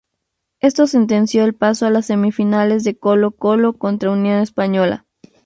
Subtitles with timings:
[0.61, 5.05] Esto sentenció el paso a las semifinales de Colo-Colo contra Unión Española.